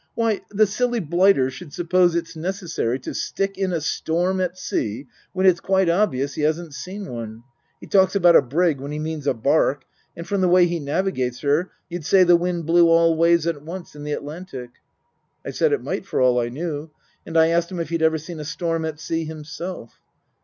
[0.15, 5.05] Why the silly blighter should suppose it's necessary to stick in a storm at sea
[5.31, 7.43] when it's quite obvious he hasn't seen one
[7.79, 9.83] he talks about a brig when he means a bark,
[10.17, 13.61] and from the way he navigates her you'd say the wind blew all ways at
[13.61, 14.71] once in the Atlantic."
[15.45, 16.89] I said it might for all I knew;
[17.23, 20.01] and I asked him if he'd ever seen a storm at sea himself.